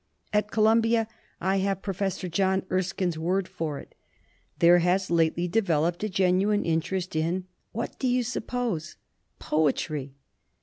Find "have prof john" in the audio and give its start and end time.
1.57-2.63